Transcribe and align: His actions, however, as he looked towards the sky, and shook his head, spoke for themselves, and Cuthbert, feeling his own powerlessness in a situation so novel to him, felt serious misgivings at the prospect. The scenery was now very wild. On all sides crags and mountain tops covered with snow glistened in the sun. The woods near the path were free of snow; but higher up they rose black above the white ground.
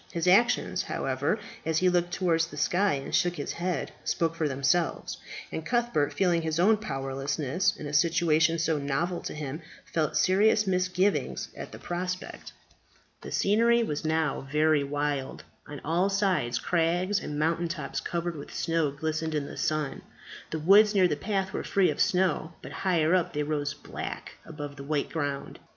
His 0.11 0.25
actions, 0.27 0.81
however, 0.81 1.37
as 1.63 1.77
he 1.77 1.87
looked 1.87 2.11
towards 2.11 2.47
the 2.47 2.57
sky, 2.57 2.93
and 2.95 3.13
shook 3.13 3.35
his 3.35 3.51
head, 3.53 3.91
spoke 4.03 4.33
for 4.33 4.47
themselves, 4.47 5.17
and 5.51 5.63
Cuthbert, 5.63 6.11
feeling 6.11 6.41
his 6.41 6.59
own 6.59 6.77
powerlessness 6.77 7.77
in 7.77 7.85
a 7.85 7.93
situation 7.93 8.57
so 8.57 8.79
novel 8.79 9.19
to 9.19 9.35
him, 9.35 9.61
felt 9.85 10.17
serious 10.17 10.65
misgivings 10.65 11.49
at 11.55 11.71
the 11.71 11.77
prospect. 11.77 12.51
The 13.21 13.31
scenery 13.31 13.83
was 13.83 14.03
now 14.03 14.47
very 14.51 14.83
wild. 14.83 15.43
On 15.67 15.79
all 15.85 16.09
sides 16.09 16.57
crags 16.57 17.19
and 17.19 17.37
mountain 17.37 17.67
tops 17.67 17.99
covered 17.99 18.35
with 18.35 18.51
snow 18.51 18.89
glistened 18.89 19.35
in 19.35 19.45
the 19.45 19.55
sun. 19.55 20.01
The 20.49 20.57
woods 20.57 20.95
near 20.95 21.07
the 21.07 21.15
path 21.15 21.53
were 21.53 21.63
free 21.63 21.91
of 21.91 22.01
snow; 22.01 22.53
but 22.63 22.71
higher 22.71 23.13
up 23.13 23.33
they 23.33 23.43
rose 23.43 23.75
black 23.75 24.31
above 24.47 24.77
the 24.77 24.83
white 24.83 25.09
ground. 25.11 25.59